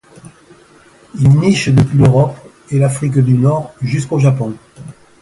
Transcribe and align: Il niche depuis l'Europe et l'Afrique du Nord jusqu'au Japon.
Il 1.19 1.29
niche 1.37 1.69
depuis 1.69 1.99
l'Europe 1.99 2.35
et 2.71 2.79
l'Afrique 2.79 3.19
du 3.19 3.35
Nord 3.35 3.75
jusqu'au 3.83 4.17
Japon. 4.17 4.55